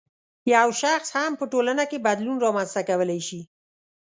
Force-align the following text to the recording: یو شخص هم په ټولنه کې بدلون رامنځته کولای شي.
یو 0.55 0.67
شخص 0.81 1.09
هم 1.19 1.31
په 1.39 1.45
ټولنه 1.51 1.83
کې 1.89 2.03
بدلون 2.07 2.37
رامنځته 2.45 2.81
کولای 2.89 3.21
شي. 3.27 3.41